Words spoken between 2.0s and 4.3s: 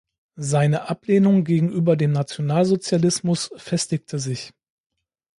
Nationalsozialismus festigte